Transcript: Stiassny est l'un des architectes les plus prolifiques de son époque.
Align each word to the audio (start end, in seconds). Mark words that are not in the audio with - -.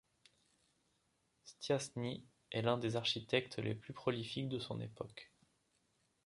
Stiassny 1.43 2.23
est 2.51 2.63
l'un 2.63 2.79
des 2.79 2.95
architectes 2.95 3.59
les 3.59 3.75
plus 3.75 3.93
prolifiques 3.93 4.49
de 4.49 4.57
son 4.57 4.79
époque. 4.81 5.31